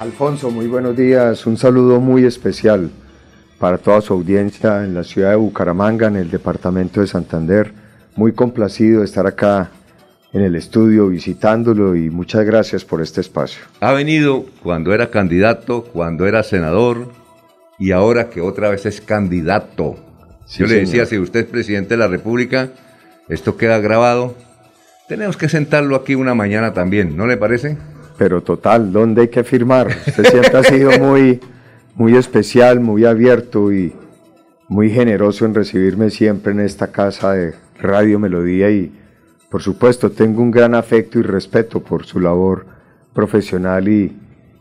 [0.00, 1.46] Alfonso, muy buenos días.
[1.46, 2.90] Un saludo muy especial
[3.60, 7.72] para toda su audiencia en la ciudad de Bucaramanga, en el departamento de Santander.
[8.16, 9.70] Muy complacido de estar acá
[10.32, 13.62] en el estudio visitándolo y muchas gracias por este espacio.
[13.80, 17.12] Ha venido cuando era candidato, cuando era senador
[17.78, 19.94] y ahora que otra vez es candidato.
[20.56, 22.70] Yo le decía, si usted es presidente de la República,
[23.28, 24.34] esto queda grabado.
[25.08, 27.78] Tenemos que sentarlo aquí una mañana también, ¿no le parece?
[28.16, 29.88] Pero total, ¿dónde hay que firmar?
[29.88, 31.40] Usted siempre ha sido muy,
[31.94, 33.92] muy especial, muy abierto y
[34.68, 38.92] muy generoso en recibirme siempre en esta casa de Radio Melodía y
[39.50, 42.66] por supuesto tengo un gran afecto y respeto por su labor
[43.12, 44.16] profesional y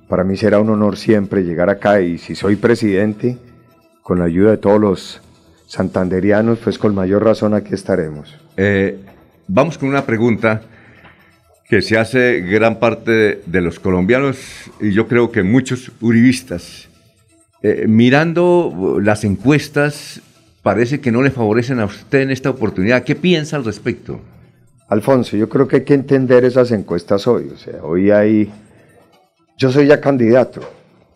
[0.07, 3.37] para mí será un honor siempre llegar acá y si soy presidente,
[4.03, 5.21] con la ayuda de todos los
[5.65, 8.37] santanderianos, pues con mayor razón aquí estaremos.
[8.57, 8.99] Eh,
[9.47, 10.61] vamos con una pregunta
[11.73, 14.37] que se hace gran parte de, los colombianos
[14.79, 16.87] y yo creo que muchos uribistas.
[17.63, 20.21] Eh, mirando las encuestas,
[20.61, 23.03] parece que no le favorecen a usted en esta oportunidad.
[23.03, 24.19] ¿Qué piensa al respecto?
[24.87, 27.49] Alfonso, yo creo que hay que entender esas encuestas hoy.
[27.51, 28.51] O sea, hoy hay.
[29.57, 30.61] Yo soy ya candidato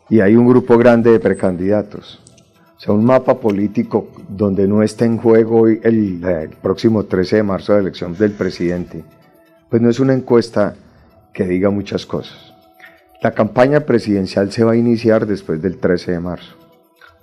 [0.10, 2.20] y hay un grupo grande de precandidatos.
[2.78, 7.44] O sea, un mapa político donde no está en juego el, el próximo 13 de
[7.44, 9.04] marzo la elección del presidente
[9.70, 10.76] pues no es una encuesta
[11.34, 12.54] que diga muchas cosas.
[13.22, 16.56] La campaña presidencial se va a iniciar después del 13 de marzo.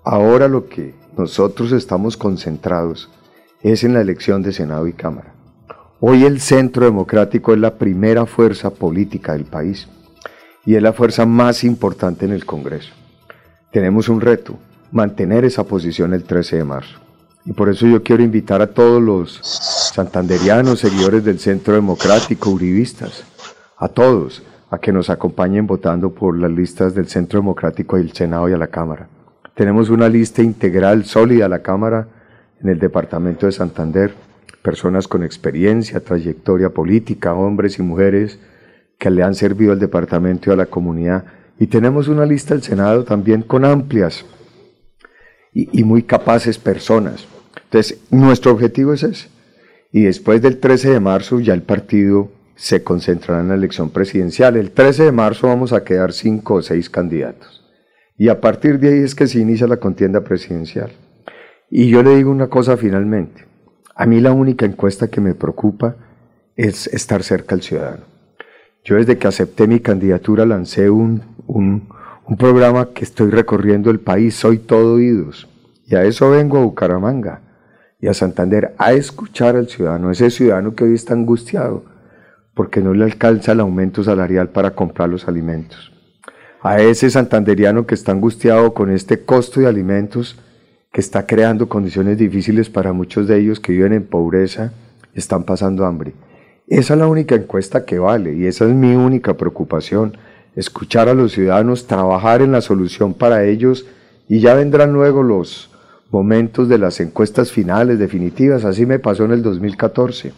[0.05, 3.11] Ahora lo que nosotros estamos concentrados
[3.63, 5.33] es en la elección de Senado y Cámara.
[6.01, 9.89] Hoy el Centro Democrático es la primera fuerza política del país
[10.67, 12.93] y es la fuerza más importante en el Congreso.
[13.71, 14.59] Tenemos un reto,
[14.93, 17.04] mantener esa posición el 13 de marzo.
[17.47, 19.39] Y por eso yo quiero invitar a todos los
[19.95, 23.25] santanderianos, seguidores del Centro Democrático, uribistas,
[23.77, 28.49] a todos, a que nos acompañen votando por las listas del Centro Democrático del Senado
[28.49, 29.09] y a la Cámara.
[29.55, 32.09] Tenemos una lista integral, sólida a la Cámara
[32.63, 34.15] en el Departamento de Santander,
[34.63, 38.39] personas con experiencia, trayectoria política, hombres y mujeres
[38.99, 41.27] que le han servido al departamento y a la comunidad.
[41.59, 44.25] Y tenemos una lista del Senado también con amplias
[45.53, 47.29] y, y muy capaces personas
[47.75, 49.29] entonces, nuestro objetivo es ese.
[49.91, 54.57] Y después del 13 de marzo ya el partido se concentrará en la elección presidencial.
[54.57, 57.65] El 13 de marzo vamos a quedar cinco o seis candidatos.
[58.17, 60.93] Y a partir de ahí es que se inicia la contienda presidencial.
[61.69, 63.45] Y yo le digo una cosa finalmente.
[63.97, 65.97] A mí la única encuesta que me preocupa
[66.55, 68.05] es estar cerca al ciudadano.
[68.85, 71.89] Yo desde que acepté mi candidatura lancé un, un,
[72.25, 75.49] un programa que estoy recorriendo el país, soy todo oídos.
[75.89, 77.41] Y a eso vengo a Bucaramanga
[78.05, 81.85] y a Santander a escuchar al ciudadano, ese ciudadano que hoy está angustiado
[82.53, 85.91] porque no le alcanza el aumento salarial para comprar los alimentos.
[86.61, 90.39] A ese santanderiano que está angustiado con este costo de alimentos
[90.93, 94.75] que está creando condiciones difíciles para muchos de ellos que viven en pobreza
[95.15, 96.13] están pasando hambre.
[96.69, 100.19] Esa es la única encuesta que vale y esa es mi única preocupación,
[100.55, 103.87] escuchar a los ciudadanos, trabajar en la solución para ellos
[104.29, 105.71] y ya vendrán luego los,
[106.15, 108.65] momentos de las encuestas finales, definitivas.
[108.65, 110.33] Así me pasó en el 2014,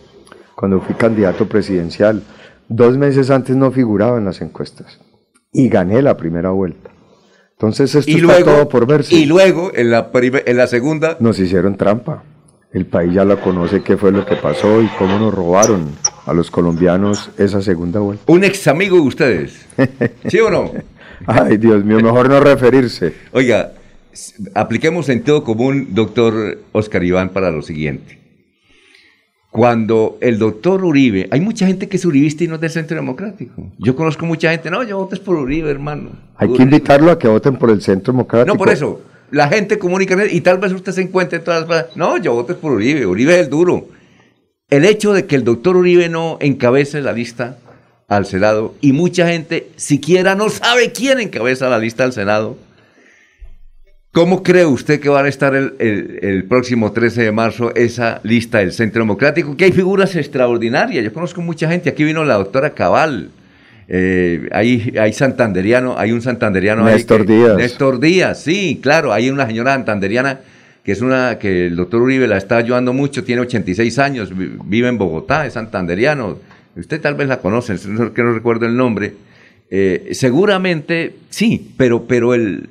[0.56, 2.22] cuando fui candidato presidencial.
[2.66, 4.98] Dos meses antes no figuraba en las encuestas
[5.52, 6.90] y gané la primera vuelta.
[7.52, 9.14] Entonces esto y está todo por verse.
[9.14, 11.18] Y luego, en la, en la segunda...
[11.20, 12.24] Nos hicieron trampa.
[12.72, 15.90] El país ya lo conoce qué fue lo que pasó y cómo nos robaron
[16.24, 18.24] a los colombianos esa segunda vuelta.
[18.26, 19.66] Un ex amigo de ustedes.
[20.26, 20.72] ¿Sí o no?
[21.26, 23.14] Ay, Dios mío, mejor no referirse.
[23.32, 23.72] Oiga,
[24.54, 28.18] apliquemos sentido común, doctor Oscar Iván, para lo siguiente.
[29.50, 32.96] Cuando el doctor Uribe, hay mucha gente que es uribista y no es del Centro
[32.96, 33.72] Democrático.
[33.78, 36.10] Yo conozco mucha gente, no, yo votes por Uribe, hermano.
[36.36, 38.52] Hay que invitarlo a que voten por el Centro Democrático.
[38.52, 39.00] No, por eso.
[39.30, 41.96] La gente comunica y tal vez usted se encuentre en todas las...
[41.96, 43.88] No, yo votes por Uribe, Uribe es el duro.
[44.68, 47.56] El hecho de que el doctor Uribe no encabece la lista
[48.08, 52.58] al Senado y mucha gente siquiera no sabe quién encabeza la lista al Senado,
[54.16, 58.72] ¿Cómo cree usted que va a estar el, próximo 13 de marzo esa lista del
[58.72, 59.54] Centro Democrático?
[59.58, 61.04] Que hay figuras extraordinarias.
[61.04, 61.90] Yo conozco mucha gente.
[61.90, 63.28] Aquí vino la doctora Cabal.
[63.88, 66.82] Eh, hay, hay santanderiano, hay un santanderiano.
[66.82, 67.56] Néstor Díaz.
[67.58, 69.12] Néstor Díaz, sí, claro.
[69.12, 70.40] Hay una señora santanderiana
[70.82, 73.22] que es una que el doctor Uribe la está ayudando mucho.
[73.22, 76.38] Tiene 86 años, vive en Bogotá, es santanderiano.
[76.74, 77.76] Usted tal vez la conoce,
[78.14, 79.12] que no recuerdo el nombre.
[79.70, 82.70] Eh, seguramente sí, pero, pero el,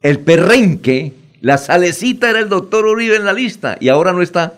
[0.00, 4.54] el perrenque, la salecita era el doctor Uribe en la lista y ahora no está.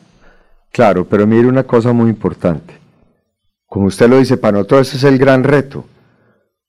[0.72, 2.74] Claro, pero mire una cosa muy importante.
[3.66, 5.84] Como usted lo dice, para nosotros ese es el gran reto.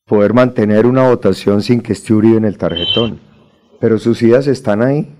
[0.06, 3.19] poder mantener una votación sin que esté Uribe en el tarjetón.
[3.79, 5.15] Pero sus ideas están ahí.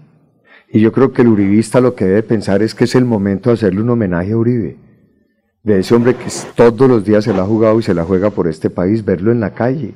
[0.70, 3.50] Y yo creo que el uribista lo que debe pensar es que es el momento
[3.50, 4.78] de hacerle un homenaje a Uribe.
[5.64, 8.32] De ese hombre que todos los días se la ha jugado y se la juega
[8.32, 9.94] por este país, verlo en la calle,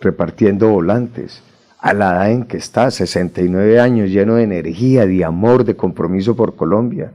[0.00, 1.42] repartiendo volantes,
[1.82, 6.36] a la edad en que está, 69 años, lleno de energía, de amor, de compromiso
[6.36, 7.10] por Colombia.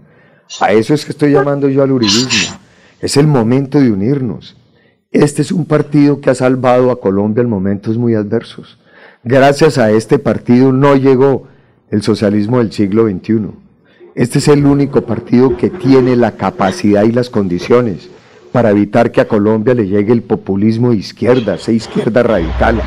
[0.59, 2.57] A eso es que estoy llamando yo al uribismo.
[2.99, 4.57] Es el momento de unirnos.
[5.09, 8.77] Este es un partido que ha salvado a Colombia en momentos muy adversos.
[9.23, 11.47] Gracias a este partido no llegó
[11.89, 13.51] el socialismo del siglo XXI.
[14.15, 18.09] Este es el único partido que tiene la capacidad y las condiciones
[18.51, 22.81] para evitar que a Colombia le llegue el populismo de izquierda, esa izquierda radical,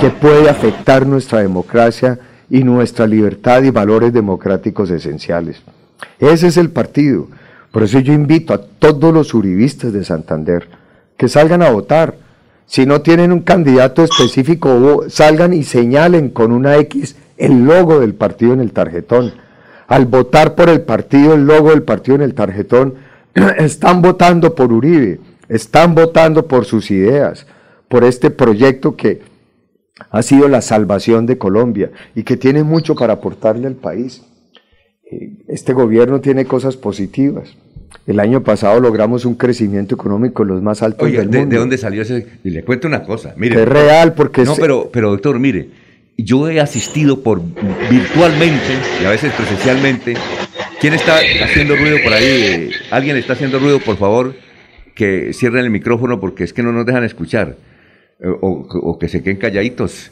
[0.00, 2.18] que puede afectar nuestra democracia
[2.50, 5.62] y nuestra libertad y valores democráticos esenciales.
[6.18, 7.28] Ese es el partido.
[7.70, 10.68] Por eso yo invito a todos los uribistas de Santander
[11.16, 12.14] que salgan a votar.
[12.66, 18.14] Si no tienen un candidato específico, salgan y señalen con una X el logo del
[18.14, 19.32] partido en el tarjetón.
[19.86, 22.94] Al votar por el partido, el logo del partido en el tarjetón,
[23.58, 27.46] están votando por Uribe, están votando por sus ideas,
[27.88, 29.33] por este proyecto que
[30.10, 34.22] ha sido la salvación de Colombia y que tiene mucho para aportarle al país.
[35.10, 37.56] Eh, este gobierno tiene cosas positivas.
[38.06, 41.54] El año pasado logramos un crecimiento económico los más altos del de, mundo.
[41.54, 42.26] ¿De dónde salió ese?
[42.42, 43.34] Y le cuento una cosa.
[43.36, 44.42] Mire, es real porque...
[44.44, 45.68] No, pero, pero doctor, mire,
[46.18, 47.40] yo he asistido por
[47.90, 50.14] virtualmente y a veces presencialmente.
[50.80, 52.70] ¿Quién está haciendo ruido por ahí?
[52.90, 54.34] ¿Alguien está haciendo ruido, por favor?
[54.94, 57.56] Que cierren el micrófono porque es que no nos dejan escuchar.
[58.20, 60.10] Eh, o, que se queden calladitos.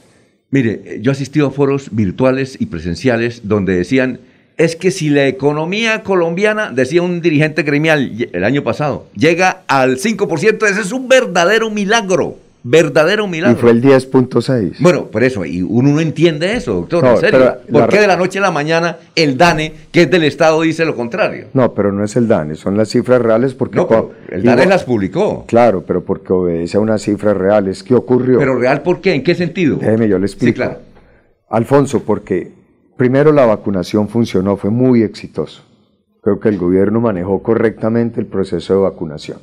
[0.50, 4.20] Mire, yo he asistido a foros virtuales y presenciales donde decían
[4.58, 9.98] es que si la economía colombiana, decía un dirigente gremial el año pasado, llega al
[9.98, 12.36] 5%, ese es un verdadero milagro.
[12.62, 13.58] Verdadero milagro.
[13.58, 14.76] Y fue el 10.6.
[14.78, 17.56] Bueno, por eso, y uno no entiende eso, doctor, en serio.
[17.70, 20.84] ¿Por qué de la noche a la mañana el DANE, que es del Estado, dice
[20.84, 21.46] lo contrario?
[21.54, 23.76] No, pero no es el DANE, son las cifras reales porque...
[23.76, 25.44] No, el DANE las publicó.
[25.46, 27.82] Claro, pero porque obedece a unas cifras reales.
[27.82, 28.38] ¿Qué ocurrió?
[28.38, 29.14] ¿Pero real por qué?
[29.14, 29.76] ¿En qué sentido?
[29.76, 30.52] Déjeme, yo le explico.
[30.52, 30.78] Sí, claro.
[31.50, 32.52] Alfonso, porque
[32.96, 35.64] Primero la vacunación funcionó, fue muy exitoso.
[36.20, 39.38] Creo que el gobierno manejó correctamente el proceso de vacunación.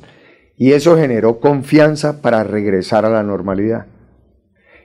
[0.56, 3.86] Y eso generó confianza para regresar a la normalidad.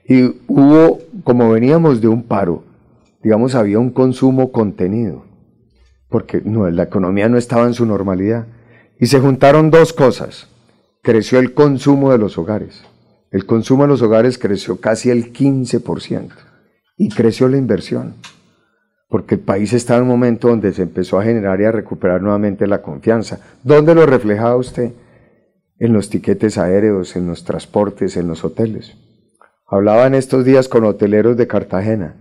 [0.07, 2.63] Y hubo, como veníamos de un paro,
[3.23, 5.25] digamos, había un consumo contenido,
[6.09, 8.47] porque no, la economía no estaba en su normalidad.
[8.99, 10.47] Y se juntaron dos cosas.
[11.01, 12.83] Creció el consumo de los hogares.
[13.31, 16.29] El consumo de los hogares creció casi el 15%
[16.97, 18.15] y creció la inversión
[19.15, 22.21] porque el país está en un momento donde se empezó a generar y a recuperar
[22.21, 23.39] nuevamente la confianza.
[23.63, 24.91] ¿Dónde lo reflejaba usted?
[25.77, 28.95] En los tiquetes aéreos, en los transportes, en los hoteles.
[29.67, 32.15] Hablaba en estos días con hoteleros de Cartagena.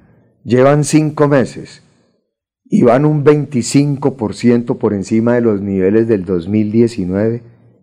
[0.45, 1.83] Llevan cinco meses
[2.65, 7.43] y van un 25% por encima de los niveles del 2019,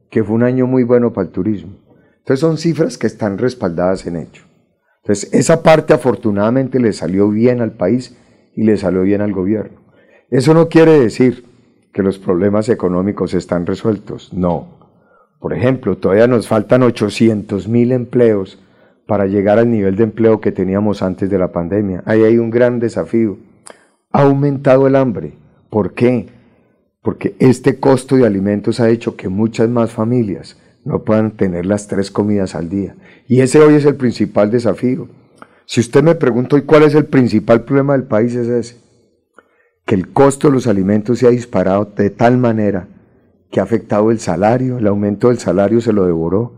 [0.09, 1.77] que fue un año muy bueno para el turismo.
[2.19, 4.43] Entonces son cifras que están respaldadas en hecho.
[5.03, 8.17] Entonces esa parte afortunadamente le salió bien al país
[8.55, 9.79] y le salió bien al gobierno.
[10.29, 11.45] Eso no quiere decir
[11.93, 14.80] que los problemas económicos están resueltos, no.
[15.41, 18.59] Por ejemplo, todavía nos faltan 800 mil empleos
[19.07, 22.03] para llegar al nivel de empleo que teníamos antes de la pandemia.
[22.05, 23.37] Ahí hay un gran desafío.
[24.11, 25.33] Ha aumentado el hambre.
[25.71, 26.27] ¿Por qué?
[27.01, 31.87] Porque este costo de alimentos ha hecho que muchas más familias no puedan tener las
[31.87, 32.95] tres comidas al día.
[33.27, 35.07] Y ese hoy es el principal desafío.
[35.65, 38.77] Si usted me pregunta hoy cuál es el principal problema del país, es ese.
[39.85, 42.87] Que el costo de los alimentos se ha disparado de tal manera
[43.51, 46.53] que ha afectado el salario, el aumento del salario se lo devoró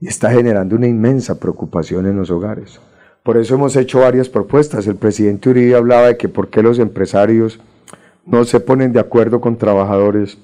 [0.00, 2.80] y está generando una inmensa preocupación en los hogares.
[3.22, 4.86] Por eso hemos hecho varias propuestas.
[4.86, 7.58] El presidente Uribe hablaba de que por qué los empresarios
[8.26, 10.38] no se ponen de acuerdo con trabajadores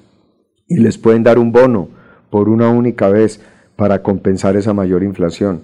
[0.67, 1.89] y les pueden dar un bono
[2.31, 3.41] por una única vez
[3.77, 5.63] para compensar esa mayor inflación.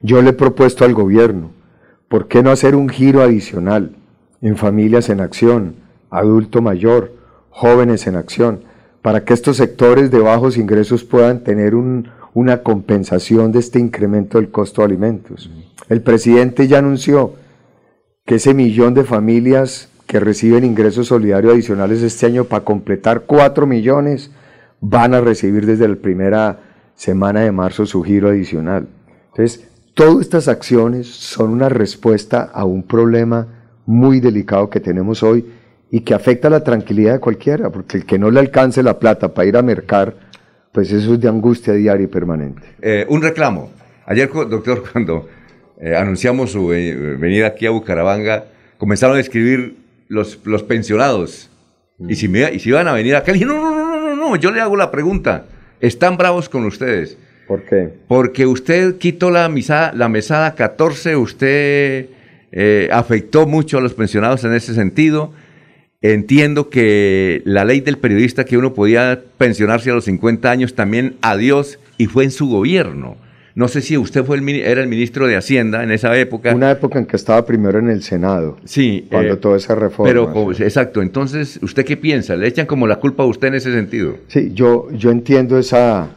[0.00, 1.50] Yo le he propuesto al gobierno
[2.12, 3.92] ¿Por qué no hacer un giro adicional
[4.42, 5.76] en familias en acción,
[6.10, 7.10] adulto mayor,
[7.48, 8.64] jóvenes en acción,
[9.02, 14.50] para que estos sectores de bajos ingresos puedan tener una compensación de este incremento del
[14.50, 15.50] costo de alimentos?
[15.88, 17.34] El presidente ya anunció
[18.24, 23.66] que ese millón de familias que reciben ingresos solidarios adicionales este año para completar cuatro
[23.66, 24.30] millones
[24.80, 26.60] van a recibir desde la primera
[26.94, 28.86] semana de marzo su giro adicional.
[29.30, 33.46] Entonces, Todas estas acciones son una respuesta a un problema
[33.84, 35.44] muy delicado que tenemos hoy
[35.94, 39.34] y que afecta la tranquilidad de cualquiera, porque el que no le alcance la plata
[39.34, 40.14] para ir a mercar,
[40.72, 42.62] pues eso es de angustia diaria y permanente.
[42.80, 43.70] Eh, un reclamo.
[44.06, 45.28] Ayer, doctor, cuando
[45.78, 48.46] eh, anunciamos su eh, venida aquí a Bucaramanga,
[48.78, 49.76] comenzaron a escribir
[50.08, 51.50] los, los pensionados.
[52.08, 54.16] Y, si me, y si iban a venir acá, le dije, no, no, no, no,
[54.16, 55.44] no, yo le hago la pregunta.
[55.78, 57.18] ¿Están bravos con ustedes?
[57.46, 57.90] ¿Por qué?
[58.08, 62.06] Porque usted quitó la, misa, la mesada 14, usted
[62.50, 65.34] eh, afectó mucho a los pensionados en ese sentido.
[66.02, 71.14] Entiendo que la ley del periodista que uno podía pensionarse a los 50 años también
[71.22, 73.16] adiós y fue en su gobierno.
[73.54, 76.54] No sé si usted fue el, era el ministro de Hacienda en esa época.
[76.54, 78.56] Una época en que estaba primero en el Senado.
[78.64, 79.06] Sí.
[79.10, 80.10] Cuando eh, toda esa reforma.
[80.10, 81.02] Pero, exacto.
[81.02, 82.34] Entonces, ¿usted qué piensa?
[82.34, 84.16] ¿Le echan como la culpa a usted en ese sentido?
[84.28, 86.08] Sí, yo, yo entiendo esa,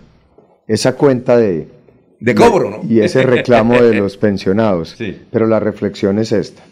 [0.68, 1.68] esa cuenta de...
[2.22, 2.82] De cobro, ¿no?
[2.90, 4.96] Y ese reclamo de los pensionados.
[4.98, 5.16] Sí.
[5.30, 6.64] Pero la reflexión es esta.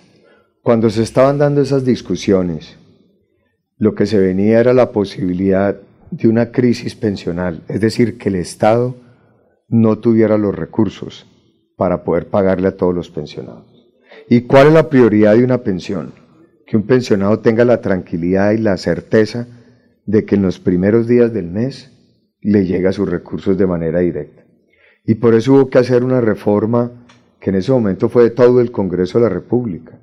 [0.62, 2.78] Cuando se estaban dando esas discusiones,
[3.78, 5.78] lo que se venía era la posibilidad
[6.12, 8.96] de una crisis pensional, es decir, que el Estado
[9.68, 11.26] no tuviera los recursos
[11.76, 13.66] para poder pagarle a todos los pensionados.
[14.30, 16.14] ¿Y cuál es la prioridad de una pensión?
[16.68, 19.48] Que un pensionado tenga la tranquilidad y la certeza
[20.06, 21.92] de que en los primeros días del mes
[22.42, 24.44] le llega sus recursos de manera directa.
[25.06, 26.92] Y por eso hubo que hacer una reforma
[27.40, 30.00] que en ese momento fue de todo el Congreso de la República,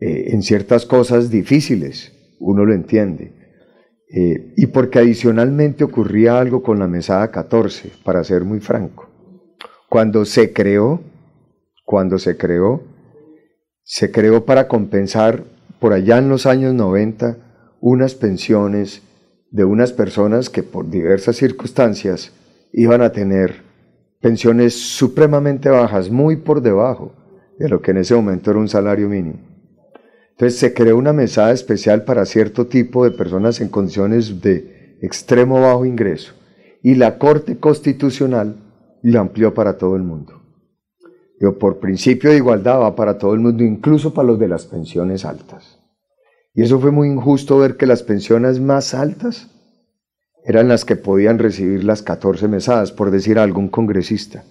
[0.00, 2.12] eh, en ciertas cosas difíciles,
[2.44, 3.32] uno lo entiende.
[4.14, 9.08] Eh, y porque adicionalmente ocurría algo con la mesada 14, para ser muy franco.
[9.88, 11.00] Cuando se creó,
[11.84, 12.82] cuando se creó,
[13.82, 15.44] se creó para compensar
[15.80, 19.02] por allá en los años 90 unas pensiones
[19.50, 22.32] de unas personas que por diversas circunstancias
[22.72, 23.62] iban a tener
[24.20, 27.12] pensiones supremamente bajas, muy por debajo
[27.58, 29.53] de lo que en ese momento era un salario mínimo.
[30.34, 35.60] Entonces se creó una mesada especial para cierto tipo de personas en condiciones de extremo
[35.60, 36.34] bajo ingreso
[36.82, 38.56] y la Corte Constitucional
[39.02, 40.42] la amplió para todo el mundo.
[41.40, 44.66] Yo, por principio de igualdad va para todo el mundo, incluso para los de las
[44.66, 45.78] pensiones altas.
[46.52, 49.50] Y eso fue muy injusto ver que las pensiones más altas
[50.44, 54.44] eran las que podían recibir las 14 mesadas, por decir a algún congresista.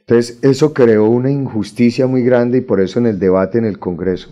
[0.00, 3.78] Entonces, eso creó una injusticia muy grande y por eso en el debate en el
[3.78, 4.30] Congreso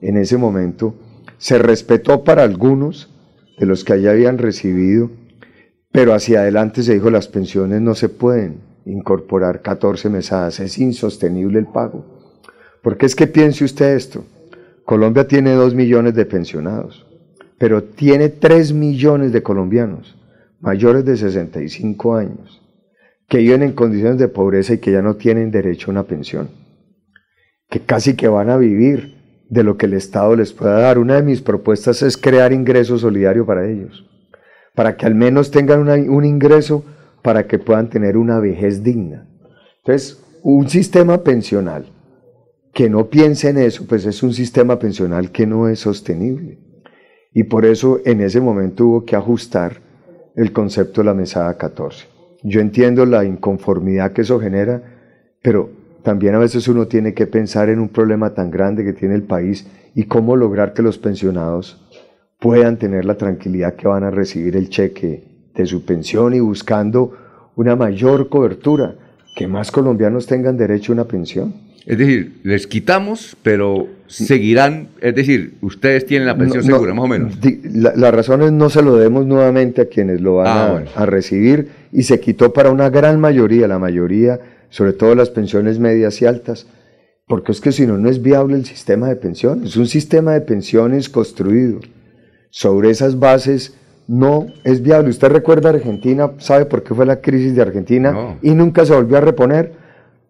[0.00, 0.94] en ese momento,
[1.38, 3.12] se respetó para algunos
[3.58, 5.10] de los que allá habían recibido,
[5.92, 11.58] pero hacia adelante se dijo las pensiones no se pueden incorporar 14 mesadas, es insostenible
[11.58, 12.04] el pago.
[12.82, 14.24] Porque es que piense usted esto,
[14.84, 17.06] Colombia tiene 2 millones de pensionados,
[17.58, 20.16] pero tiene 3 millones de colombianos
[20.60, 22.62] mayores de 65 años
[23.28, 26.48] que viven en condiciones de pobreza y que ya no tienen derecho a una pensión,
[27.68, 29.15] que casi que van a vivir
[29.48, 30.98] de lo que el Estado les pueda dar.
[30.98, 34.06] Una de mis propuestas es crear ingreso solidario para ellos,
[34.74, 36.84] para que al menos tengan un ingreso
[37.22, 39.26] para que puedan tener una vejez digna.
[39.78, 41.86] Entonces, un sistema pensional
[42.72, 46.58] que no piense en eso, pues es un sistema pensional que no es sostenible.
[47.32, 49.80] Y por eso en ese momento hubo que ajustar
[50.36, 52.06] el concepto de la mesada 14.
[52.42, 54.82] Yo entiendo la inconformidad que eso genera,
[55.42, 55.70] pero
[56.06, 59.24] también a veces uno tiene que pensar en un problema tan grande que tiene el
[59.24, 61.84] país y cómo lograr que los pensionados
[62.38, 67.12] puedan tener la tranquilidad que van a recibir el cheque de su pensión y buscando
[67.56, 68.94] una mayor cobertura,
[69.34, 71.52] que más colombianos tengan derecho a una pensión.
[71.84, 77.08] Es decir, les quitamos, pero seguirán, es decir, ustedes tienen la pensión segura, más o
[77.08, 77.36] menos.
[77.72, 81.06] La, razón es no se lo demos nuevamente a quienes lo van ah, a, a
[81.06, 84.38] recibir y se quitó para una gran mayoría, la mayoría
[84.70, 86.66] sobre todo las pensiones medias y altas,
[87.26, 89.76] porque es que si no, no es viable el sistema de pensiones.
[89.76, 91.80] Un sistema de pensiones construido
[92.50, 93.74] sobre esas bases
[94.06, 95.10] no es viable.
[95.10, 99.16] Usted recuerda Argentina, sabe por qué fue la crisis de Argentina y nunca se volvió
[99.16, 99.72] a reponer,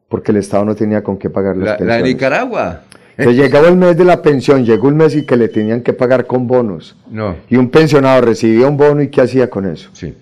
[0.08, 1.96] porque el Estado no tenía con qué pagar las pensiones.
[1.96, 2.82] La de Nicaragua.
[3.18, 5.92] Entonces llegaba el mes de la pensión, llegó el mes y que le tenían que
[5.92, 6.96] pagar con bonos.
[7.10, 7.36] No.
[7.48, 9.88] Y un pensionado recibía un bono y ¿qué hacía con eso?
[9.92, 10.14] Sí.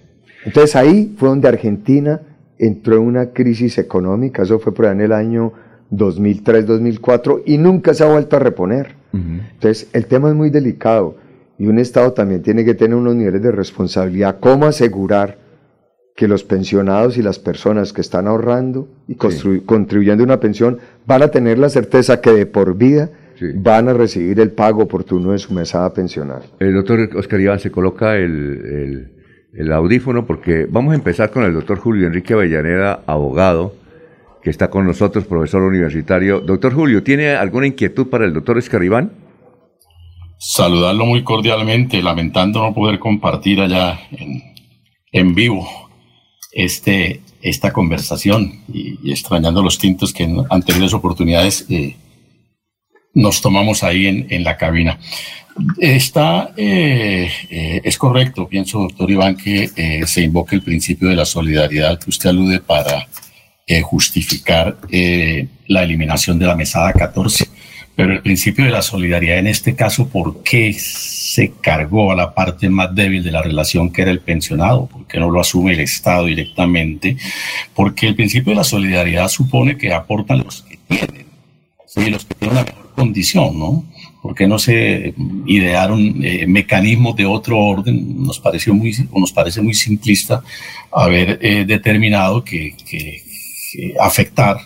[0.45, 2.21] Entonces ahí fue donde Argentina
[2.59, 5.53] entró en una crisis económica, eso fue por ahí en el año
[5.91, 8.97] 2003-2004 y nunca se ha vuelto a reponer.
[9.13, 11.17] Entonces, el tema es muy delicado
[11.57, 14.39] y un Estado también tiene que tener unos niveles de responsabilidad.
[14.41, 15.39] ¿Cómo asegurar
[16.17, 21.23] que los pensionados y las personas que están ahorrando y contribuyendo a una pensión van
[21.23, 23.11] a tener la certeza que de por vida
[23.57, 26.43] van a recibir el pago oportuno de su mesada pensional?
[26.59, 29.11] El doctor Oscar Iván se coloca el el
[29.73, 33.75] audífono porque vamos a empezar con el doctor Julio Enrique Avellaneda, abogado,
[34.43, 36.41] que está con nosotros, profesor universitario.
[36.41, 39.13] Doctor Julio, ¿tiene alguna inquietud para el doctor Escaribán?
[40.39, 44.43] Saludarlo muy cordialmente, lamentando no poder compartir allá en,
[45.13, 45.67] en vivo
[46.53, 51.97] este, esta conversación y, extrañando los tintos que en anteriores oportunidades eh,
[53.15, 54.99] nos tomamos ahí en, en la cabina.
[55.79, 59.69] Está, eh, eh, es correcto, pienso, doctor Iván, que
[60.07, 63.07] se invoque el principio de la solidaridad que usted alude para
[63.83, 64.77] justificar
[65.69, 67.49] la eliminación de la mesada 14.
[67.97, 72.35] Pero el principio de la solidaridad en este caso, ¿por qué se cargó a la
[72.35, 74.87] parte más débil de la relación que era el pensionado?
[74.87, 77.17] ¿Por qué no lo asume el Estado directamente?
[77.73, 81.27] Porque el principio de la solidaridad supone que aportan los que tienen,
[82.11, 83.85] los que tienen una mejor condición, ¿no?
[84.25, 85.13] ¿Por qué no se
[85.45, 88.25] idearon eh, mecanismos de otro orden?
[88.25, 90.43] Nos pareció muy, nos parece muy simplista
[90.91, 93.23] haber eh, determinado que, que
[94.01, 94.57] afectar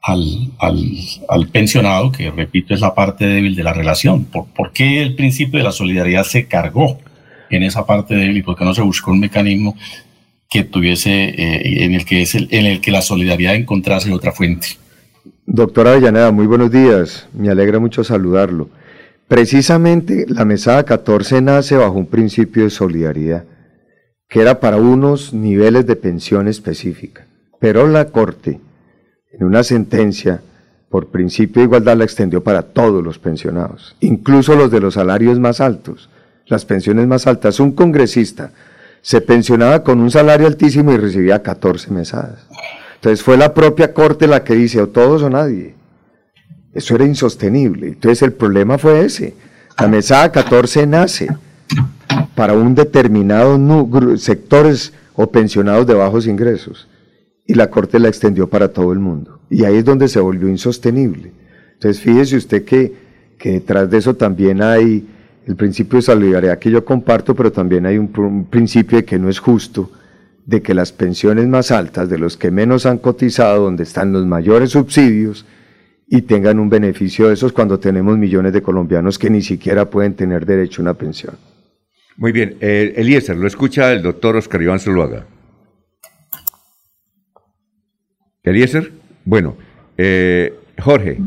[0.00, 0.80] al, al,
[1.28, 4.24] al, pensionado, que repito es la parte débil de la relación.
[4.24, 6.98] ¿Por, ¿Por, qué el principio de la solidaridad se cargó
[7.50, 9.76] en esa parte débil y por qué no se buscó un mecanismo
[10.48, 14.32] que tuviese, eh, en, el que es el, en el que la solidaridad encontrase otra
[14.32, 14.68] fuente?
[15.44, 17.28] Doctora Avellaneda, muy buenos días.
[17.34, 18.70] Me alegra mucho saludarlo.
[19.28, 23.44] Precisamente la mesada 14 nace bajo un principio de solidaridad,
[24.28, 27.26] que era para unos niveles de pensión específica.
[27.58, 28.60] Pero la Corte,
[29.32, 30.42] en una sentencia,
[30.88, 35.40] por principio de igualdad la extendió para todos los pensionados, incluso los de los salarios
[35.40, 36.08] más altos,
[36.46, 37.58] las pensiones más altas.
[37.58, 38.52] Un congresista
[39.02, 42.46] se pensionaba con un salario altísimo y recibía 14 mesadas.
[42.94, 45.74] Entonces fue la propia Corte la que dice o todos o nadie.
[46.76, 47.88] Eso era insostenible.
[47.88, 49.32] Entonces el problema fue ese.
[49.80, 51.26] La mesada 14 nace
[52.34, 53.58] para un determinado
[54.18, 56.86] sectores o pensionados de bajos ingresos
[57.46, 59.40] y la Corte la extendió para todo el mundo.
[59.48, 61.32] Y ahí es donde se volvió insostenible.
[61.72, 62.92] Entonces fíjese usted que,
[63.38, 65.06] que detrás de eso también hay
[65.46, 69.30] el principio de solidaridad que yo comparto, pero también hay un, principio de que no
[69.30, 69.90] es justo
[70.44, 74.26] de que las pensiones más altas de los que menos han cotizado, donde están los
[74.26, 75.46] mayores subsidios,
[76.08, 80.14] y tengan un beneficio de esos cuando tenemos millones de colombianos que ni siquiera pueden
[80.14, 81.36] tener derecho a una pensión.
[82.16, 85.26] Muy bien, eh, Eliezer, lo escucha el doctor Oscar Iván Zuluaga.
[88.42, 88.92] Eliezer,
[89.24, 89.56] bueno,
[89.98, 91.18] eh, Jorge.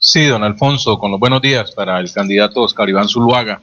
[0.00, 3.60] Sí, don Alfonso, con los buenos días para el candidato Oscar Iván Zuluaga.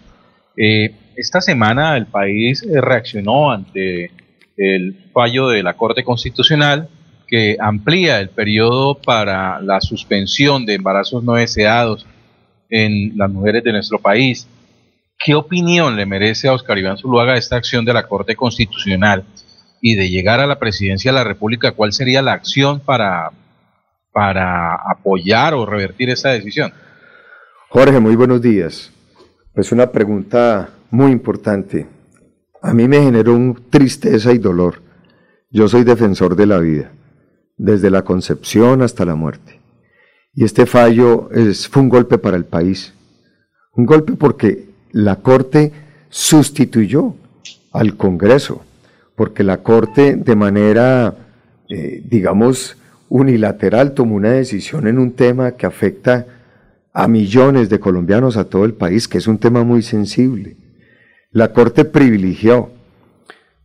[0.57, 4.11] Eh, esta semana el país reaccionó ante
[4.57, 6.89] el fallo de la Corte Constitucional
[7.27, 12.05] que amplía el periodo para la suspensión de embarazos no deseados
[12.69, 14.47] en las mujeres de nuestro país.
[15.17, 19.23] ¿Qué opinión le merece a Oscar Iván Zuluaga esta acción de la Corte Constitucional?
[19.87, 23.31] y de llegar a la presidencia de la República, ¿cuál sería la acción para,
[24.11, 26.73] para apoyar o revertir esa decisión?
[27.69, 28.91] Jorge, muy buenos días.
[29.53, 31.85] Pues una pregunta muy importante.
[32.63, 34.81] A mí me generó un tristeza y dolor.
[35.51, 36.91] Yo soy defensor de la vida,
[37.57, 39.59] desde la concepción hasta la muerte.
[40.33, 42.93] Y este fallo es, fue un golpe para el país.
[43.73, 45.71] Un golpe porque la Corte
[46.09, 47.15] sustituyó
[47.71, 48.61] al Congreso
[49.15, 51.15] porque la Corte de manera,
[51.69, 52.77] eh, digamos,
[53.09, 56.27] unilateral tomó una decisión en un tema que afecta
[56.93, 60.57] a millones de colombianos, a todo el país, que es un tema muy sensible.
[61.31, 62.69] La Corte privilegió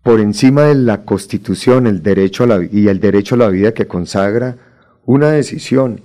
[0.02, 3.74] por encima de la Constitución el derecho a la, y el derecho a la vida
[3.74, 4.56] que consagra
[5.04, 6.02] una decisión.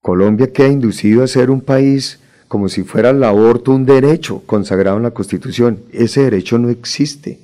[0.00, 4.98] Colombia queda inducido a ser un país como si fuera el aborto un derecho consagrado
[4.98, 5.80] en la Constitución.
[5.92, 7.40] Ese derecho no existe.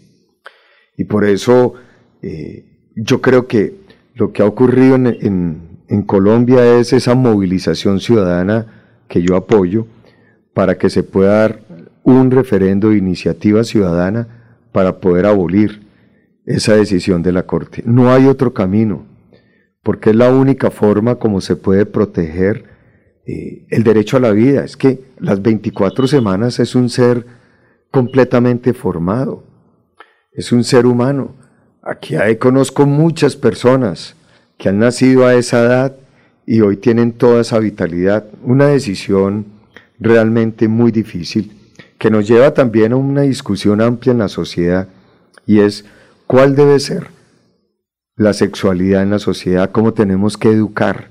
[0.96, 1.74] Y por eso
[2.22, 3.74] eh, yo creo que
[4.14, 9.86] lo que ha ocurrido en, en, Colombia es esa movilización ciudadana que yo apoyo
[10.54, 11.60] para que se pueda dar
[12.02, 14.39] un referendo de iniciativa ciudadana
[14.72, 15.86] para poder abolir
[16.46, 17.82] esa decisión de la Corte.
[17.84, 19.06] No hay otro camino,
[19.82, 22.64] porque es la única forma como se puede proteger
[23.26, 24.64] eh, el derecho a la vida.
[24.64, 27.24] Es que las 24 semanas es un ser
[27.90, 29.50] completamente formado
[30.32, 31.34] es un ser humano.
[31.82, 34.16] Aquí hay, conozco muchas personas
[34.58, 35.96] que han nacido a esa edad
[36.46, 38.26] y hoy tienen toda esa vitalidad.
[38.42, 39.46] Una decisión
[39.98, 41.52] realmente muy difícil
[42.00, 44.88] que nos lleva también a una discusión amplia en la sociedad
[45.46, 45.84] y es
[46.26, 47.08] cuál debe ser
[48.16, 51.08] la sexualidad en la sociedad, cómo tenemos que educar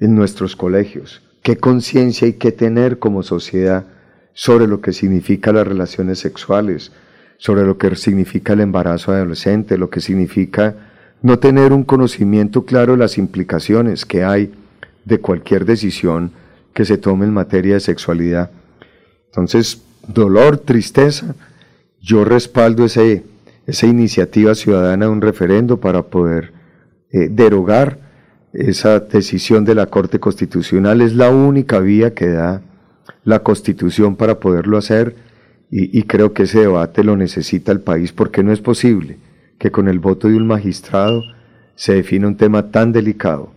[0.00, 3.84] en nuestros colegios, qué conciencia hay que tener como sociedad
[4.32, 6.90] sobre lo que significan las relaciones sexuales,
[7.38, 10.74] sobre lo que significa el embarazo adolescente, lo que significa
[11.22, 14.52] no tener un conocimiento claro de las implicaciones que hay
[15.04, 16.32] de cualquier decisión
[16.74, 18.50] que se tome en materia de sexualidad.
[19.26, 21.34] Entonces, dolor, tristeza,
[22.00, 23.24] yo respaldo ese,
[23.66, 26.52] esa iniciativa ciudadana de un referendo para poder
[27.10, 27.98] eh, derogar
[28.52, 31.00] esa decisión de la Corte Constitucional.
[31.00, 32.62] Es la única vía que da
[33.24, 35.14] la Constitución para poderlo hacer
[35.70, 39.18] y, y creo que ese debate lo necesita el país porque no es posible
[39.58, 41.22] que con el voto de un magistrado
[41.74, 43.52] se defina un tema tan delicado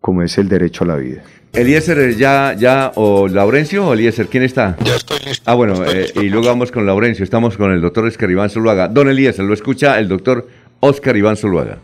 [0.00, 1.22] como es el derecho a la vida.
[1.52, 4.76] Eliezer, ya, ya, o Laurencio o Eliezer, ¿quién está?
[4.84, 5.42] Ya estoy listo.
[5.50, 8.86] Ah, bueno, eh, y luego vamos con Laurencio, estamos con el doctor Oscar Iván Zuluaga.
[8.86, 11.78] Don Eliezer, lo escucha el doctor Oscar Iván Zuluaga.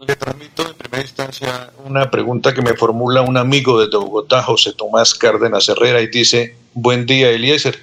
[0.00, 4.72] Le transmito en primera instancia una pregunta que me formula un amigo desde Bogotá, José
[4.72, 7.78] Tomás Cárdenas Herrera, y dice, buen día Eliezer,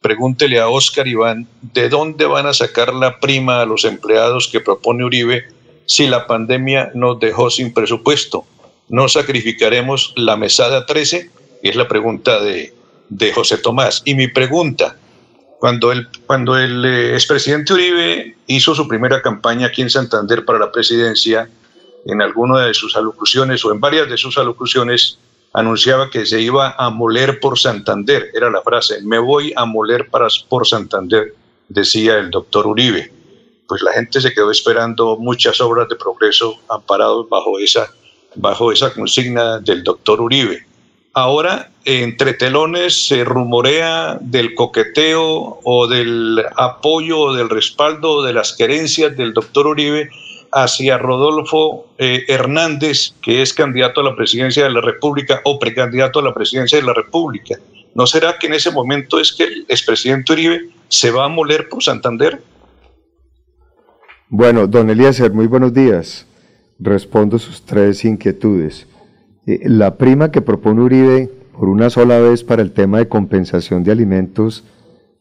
[0.00, 4.60] pregúntele a Oscar Iván, ¿de dónde van a sacar la prima a los empleados que
[4.60, 5.44] propone Uribe
[5.86, 8.44] si la pandemia nos dejó sin presupuesto?
[8.88, 11.30] ¿No sacrificaremos la mesada 13?
[11.62, 12.72] Y es la pregunta de,
[13.08, 14.02] de José Tomás.
[14.04, 14.96] Y mi pregunta,
[15.58, 20.58] cuando el, cuando el eh, expresidente Uribe hizo su primera campaña aquí en Santander para
[20.58, 21.48] la presidencia,
[22.04, 25.18] en alguna de sus alocuciones o en varias de sus alocuciones,
[25.52, 28.30] anunciaba que se iba a moler por Santander.
[28.34, 31.34] Era la frase, me voy a moler para, por Santander,
[31.68, 33.10] decía el doctor Uribe.
[33.66, 37.90] Pues la gente se quedó esperando muchas obras de progreso amparados bajo esa
[38.36, 40.66] bajo esa consigna del doctor Uribe.
[41.12, 48.52] Ahora, entre telones se rumorea del coqueteo o del apoyo o del respaldo de las
[48.52, 50.10] querencias del doctor Uribe
[50.52, 56.18] hacia Rodolfo eh, Hernández, que es candidato a la presidencia de la República o precandidato
[56.18, 57.56] a la presidencia de la República.
[57.94, 61.68] ¿No será que en ese momento es que el expresidente Uribe se va a moler
[61.70, 62.42] por Santander?
[64.28, 66.25] Bueno, don Eliezer, muy buenos días
[66.78, 68.86] respondo sus tres inquietudes.
[69.46, 73.84] Eh, la prima que propone Uribe por una sola vez para el tema de compensación
[73.84, 74.64] de alimentos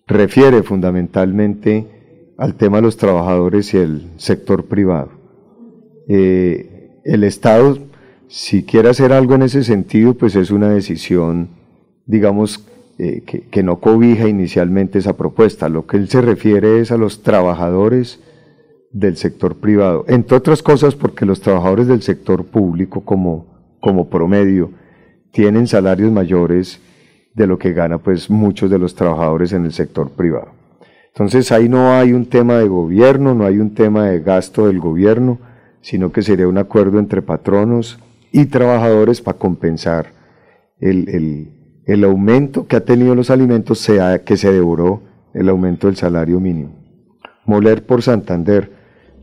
[0.07, 5.11] refiere fundamentalmente al tema de los trabajadores y el sector privado.
[6.07, 7.77] Eh, el Estado,
[8.27, 11.49] si quiere hacer algo en ese sentido, pues es una decisión,
[12.05, 12.65] digamos,
[12.97, 15.69] eh, que, que, no cobija inicialmente esa propuesta.
[15.69, 18.19] Lo que él se refiere es a los trabajadores
[18.95, 24.71] del sector privado, entre otras cosas porque los trabajadores del sector público como, como promedio
[25.31, 26.79] tienen salarios mayores
[27.33, 30.47] de lo que gana pues muchos de los trabajadores en el sector privado.
[31.07, 34.79] Entonces ahí no hay un tema de gobierno, no hay un tema de gasto del
[34.79, 35.39] gobierno,
[35.81, 37.99] sino que sería un acuerdo entre patronos
[38.31, 40.13] y trabajadores para compensar
[40.79, 45.01] el, el, el aumento que ha tenido los alimentos, sea que se devoró
[45.33, 46.79] el aumento del salario mínimo.
[47.45, 48.74] Moler por Santander,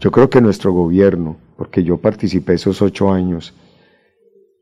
[0.03, 3.55] yo creo que nuestro gobierno, porque yo participé esos ocho años,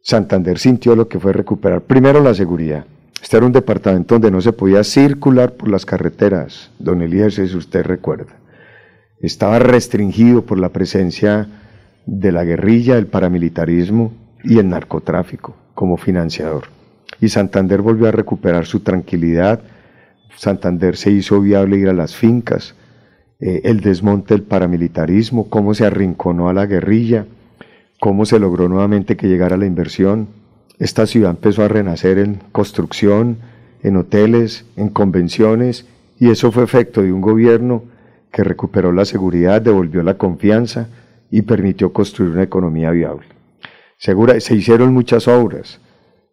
[0.03, 2.85] Santander sintió lo que fue recuperar primero la seguridad.
[3.22, 7.42] Este era un departamento donde no se podía circular por las carreteras, don Elías, si
[7.42, 8.37] usted recuerda.
[9.18, 11.48] Estaba restringido por la presencia
[12.05, 14.12] de la guerrilla, el paramilitarismo
[14.44, 16.64] y el narcotráfico como financiador.
[17.18, 19.61] Y Santander volvió a recuperar su tranquilidad.
[20.37, 22.74] Santander se hizo viable ir a las fincas,
[23.40, 27.26] eh, el desmonte del paramilitarismo, cómo se arrinconó a la guerrilla,
[27.98, 30.29] cómo se logró nuevamente que llegara la inversión.
[30.79, 33.38] Esta ciudad empezó a renacer en construcción,
[33.83, 35.87] en hoteles, en convenciones,
[36.18, 37.85] y eso fue efecto de un gobierno
[38.31, 40.88] que recuperó la seguridad, devolvió la confianza
[41.31, 43.26] y permitió construir una economía viable.
[43.96, 45.81] Segura, se hicieron muchas obras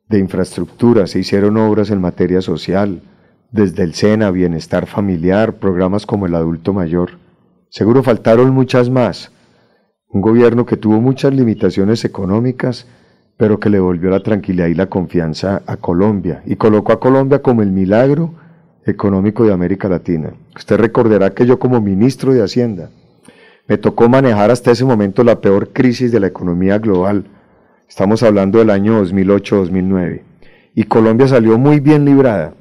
[0.10, 3.02] de infraestructura, se hicieron obras en materia social,
[3.52, 7.12] desde el SENA, bienestar familiar, programas como el adulto mayor.
[7.70, 9.32] Seguro faltaron muchas más.
[10.10, 12.88] Un gobierno que tuvo muchas limitaciones económicas,
[13.38, 17.42] pero que le volvió la tranquilidad y la confianza a Colombia y colocó a Colombia
[17.42, 18.34] como el milagro
[18.86, 20.32] económico de América Latina.
[20.56, 22.90] Usted recordará que yo como ministro de Hacienda
[23.68, 27.26] me tocó manejar hasta ese momento la peor crisis de la economía global.
[27.88, 30.22] Estamos hablando del año 2008-2009.
[30.74, 32.54] Y Colombia salió muy bien librada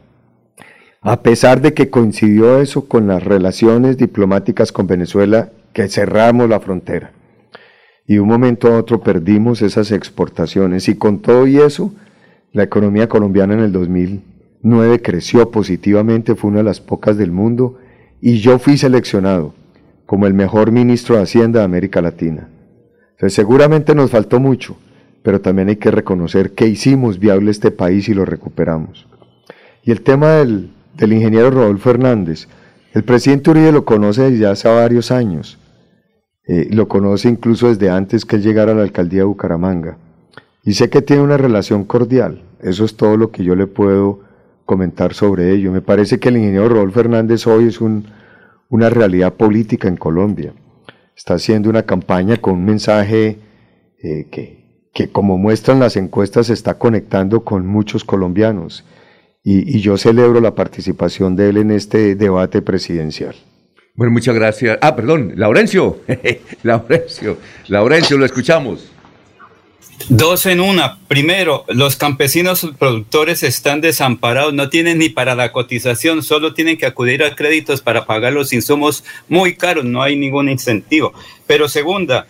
[1.09, 6.59] a pesar de que coincidió eso con las relaciones diplomáticas con Venezuela, que cerramos la
[6.59, 7.13] frontera.
[8.09, 10.89] Y de un momento a otro perdimos esas exportaciones.
[10.89, 11.95] Y con todo y eso,
[12.53, 17.79] la economía colombiana en el 2009 creció positivamente, fue una de las pocas del mundo,
[18.21, 19.55] y yo fui seleccionado
[20.07, 22.49] como el mejor ministro de Hacienda de América Latina.
[23.29, 24.77] Seguramente nos faltó mucho,
[25.23, 29.07] pero también hay que reconocer que hicimos viable este país y lo recuperamos.
[29.85, 32.49] Y el tema del, del ingeniero Rodolfo Hernández.
[32.93, 35.59] El presidente Uribe lo conoce desde hace varios años.
[36.47, 39.99] Eh, lo conoce incluso desde antes que él llegara a la alcaldía de Bucaramanga.
[40.65, 42.43] Y sé que tiene una relación cordial.
[42.61, 44.21] Eso es todo lo que yo le puedo
[44.65, 45.71] comentar sobre ello.
[45.73, 48.07] Me parece que el ingeniero Rodolfo Hernández hoy es un,
[48.69, 50.55] una realidad política en Colombia.
[51.17, 53.39] Está haciendo una campaña con un mensaje
[54.03, 58.85] eh, que, que, como muestran las encuestas, está conectando con muchos colombianos.
[59.49, 63.37] Y, y yo celebro la participación de él en este debate presidencial.
[63.95, 64.77] Bueno, muchas gracias.
[64.83, 66.01] Ah, perdón, Laurencio.
[66.65, 68.91] Laurencio, Laurencio, lo escuchamos.
[70.09, 70.99] Dos en una.
[71.09, 76.87] Primero, los campesinos productores están desamparados, no tienen ni para la cotización, solo tienen que
[76.87, 81.15] acudir a créditos para pagar los insumos muy caros, no hay ningún incentivo.
[81.47, 82.27] Pero segunda,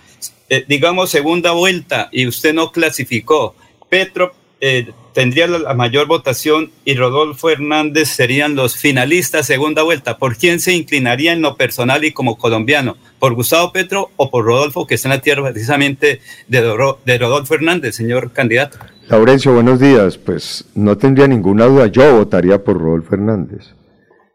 [0.49, 3.57] eh, digamos segunda vuelta y usted no clasificó.
[3.89, 10.19] Petro eh, tendría la mayor votación y Rodolfo Hernández serían los finalistas segunda vuelta.
[10.19, 12.99] ¿Por quién se inclinaría en lo personal y como colombiano?
[13.19, 17.55] ¿Por Gustavo Petro o por Rodolfo, que está en la tierra precisamente de, de Rodolfo
[17.55, 18.77] Hernández, señor candidato?
[19.09, 20.19] Laurencio, buenos días.
[20.19, 23.75] Pues no tendría ninguna duda, yo votaría por Rodolfo Hernández.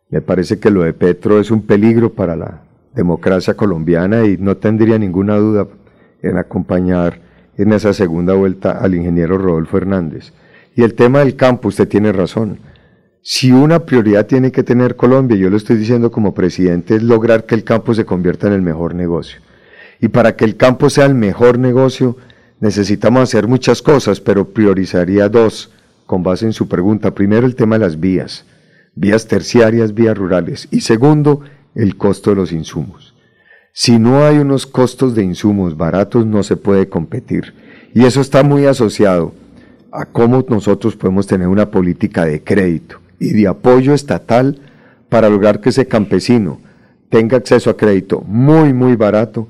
[0.09, 2.63] Me parece que lo de Petro es un peligro para la
[2.95, 5.67] democracia colombiana y no tendría ninguna duda
[6.23, 7.21] en acompañar
[7.55, 10.33] en esa segunda vuelta al ingeniero Rodolfo Hernández.
[10.75, 12.59] Y el tema del campo, usted tiene razón.
[13.21, 17.45] Si una prioridad tiene que tener Colombia, yo lo estoy diciendo como presidente, es lograr
[17.45, 19.39] que el campo se convierta en el mejor negocio.
[19.99, 22.17] Y para que el campo sea el mejor negocio,
[22.59, 25.71] necesitamos hacer muchas cosas, pero priorizaría dos
[26.07, 27.13] con base en su pregunta.
[27.13, 28.45] Primero, el tema de las vías,
[28.95, 30.67] vías terciarias, vías rurales.
[30.71, 31.41] Y segundo,
[31.75, 33.13] el costo de los insumos.
[33.73, 37.53] Si no hay unos costos de insumos baratos, no se puede competir.
[37.93, 39.33] Y eso está muy asociado
[39.91, 44.59] a cómo nosotros podemos tener una política de crédito y de apoyo estatal
[45.09, 46.59] para lograr que ese campesino
[47.09, 49.47] tenga acceso a crédito muy, muy barato,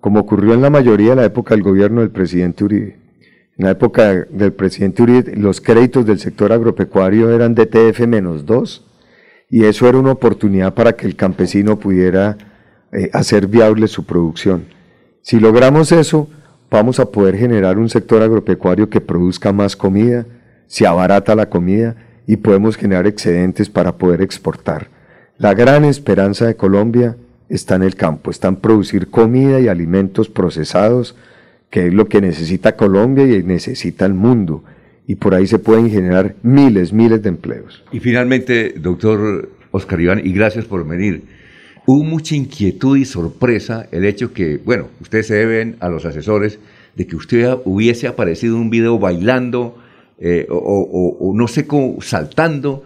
[0.00, 2.96] como ocurrió en la mayoría de la época del gobierno del presidente Uribe.
[3.56, 8.84] En la época del presidente Uribe, los créditos del sector agropecuario eran DTF menos dos,
[9.48, 12.36] y eso era una oportunidad para que el campesino pudiera
[12.92, 14.64] eh, hacer viable su producción.
[15.22, 16.28] Si logramos eso,
[16.74, 20.26] vamos a poder generar un sector agropecuario que produzca más comida,
[20.66, 21.94] se abarata la comida
[22.26, 24.88] y podemos generar excedentes para poder exportar.
[25.38, 27.16] La gran esperanza de Colombia
[27.48, 31.14] está en el campo, está en producir comida y alimentos procesados,
[31.70, 34.64] que es lo que necesita Colombia y necesita el mundo.
[35.06, 37.84] Y por ahí se pueden generar miles, miles de empleos.
[37.92, 41.22] Y finalmente, doctor Oscar Iván, y gracias por venir
[41.86, 46.58] hubo mucha inquietud y sorpresa el hecho que, bueno, ustedes se deben a los asesores
[46.94, 49.78] de que usted hubiese aparecido en un video bailando
[50.18, 52.84] eh, o, no sé cómo, saltando.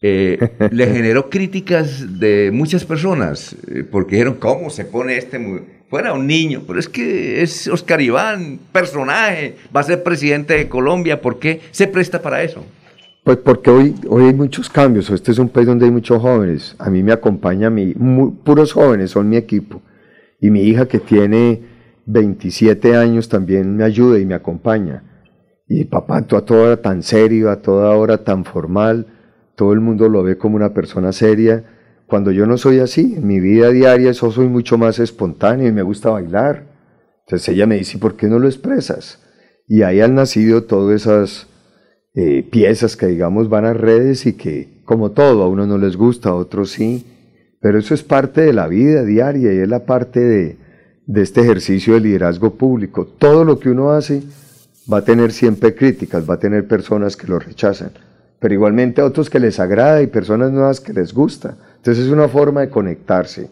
[0.00, 0.38] Eh,
[0.70, 5.40] le generó críticas de muchas personas, eh, porque dijeron, ¿cómo se pone este?
[5.88, 10.68] Fuera un niño, pero es que es Oscar Iván, personaje, va a ser presidente de
[10.68, 12.64] Colombia, ¿por qué se presta para eso?
[13.24, 16.76] Pues porque hoy, hoy hay muchos cambios, este es un país donde hay muchos jóvenes,
[16.78, 19.80] a mí me acompaña, mi, puros jóvenes son mi equipo,
[20.40, 21.62] y mi hija que tiene
[22.04, 25.04] 27 años también me ayuda y me acompaña.
[25.66, 29.06] Y papá, a toda hora tan serio, a toda hora tan formal,
[29.56, 31.64] todo el mundo lo ve como una persona seria,
[32.06, 35.72] cuando yo no soy así, en mi vida diaria eso soy mucho más espontáneo y
[35.72, 36.66] me gusta bailar.
[37.24, 39.22] Entonces ella me dice, ¿por qué no lo expresas?
[39.66, 41.48] Y ahí han nacido todas esas
[42.14, 45.96] eh, piezas que digamos van a redes y que como todo a uno no les
[45.96, 47.04] gusta, a otros sí,
[47.60, 50.56] pero eso es parte de la vida diaria y es la parte de,
[51.06, 53.06] de este ejercicio de liderazgo público.
[53.06, 54.22] Todo lo que uno hace
[54.92, 57.90] va a tener siempre críticas, va a tener personas que lo rechazan,
[58.38, 61.56] pero igualmente a otros que les agrada y personas nuevas que les gusta.
[61.76, 63.48] Entonces es una forma de conectarse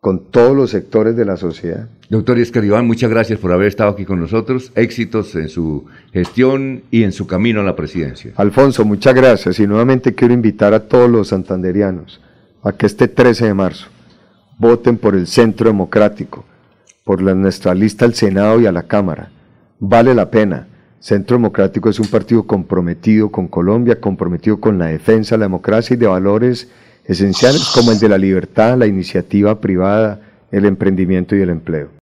[0.00, 1.88] con todos los sectores de la sociedad.
[2.08, 4.72] Doctor Escaribán, muchas gracias por haber estado aquí con nosotros.
[4.74, 8.32] Éxitos en su gestión y en su camino a la presidencia.
[8.36, 12.20] Alfonso, muchas gracias y nuevamente quiero invitar a todos los santanderianos
[12.62, 13.88] a que este 13 de marzo
[14.58, 16.44] voten por el Centro Democrático,
[17.04, 19.30] por la, nuestra lista al Senado y a la Cámara.
[19.80, 20.68] Vale la pena.
[21.00, 25.94] Centro Democrático es un partido comprometido con Colombia, comprometido con la defensa de la democracia
[25.94, 26.68] y de valores
[27.08, 30.20] esenciales como el de la libertad, la iniciativa privada,
[30.52, 31.88] el emprendimiento y el empleo.